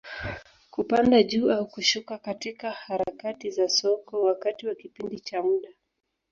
[0.69, 5.69] Kupanda juu au kushuka katika harakati za soko, wakati wa kipindi cha muda.